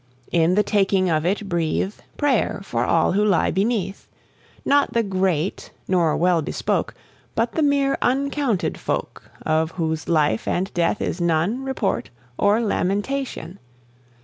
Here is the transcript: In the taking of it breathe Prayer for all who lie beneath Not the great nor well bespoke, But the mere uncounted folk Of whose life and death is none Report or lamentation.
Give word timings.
In 0.31 0.55
the 0.55 0.63
taking 0.63 1.11
of 1.11 1.27
it 1.27 1.47
breathe 1.47 1.93
Prayer 2.17 2.61
for 2.63 2.85
all 2.85 3.11
who 3.11 3.23
lie 3.23 3.51
beneath 3.51 4.07
Not 4.65 4.93
the 4.93 5.03
great 5.03 5.69
nor 5.87 6.17
well 6.17 6.41
bespoke, 6.41 6.95
But 7.35 7.51
the 7.51 7.61
mere 7.61 7.99
uncounted 8.01 8.79
folk 8.79 9.29
Of 9.45 9.69
whose 9.73 10.09
life 10.09 10.47
and 10.47 10.73
death 10.73 11.03
is 11.03 11.21
none 11.21 11.63
Report 11.63 12.09
or 12.39 12.59
lamentation. 12.61 13.59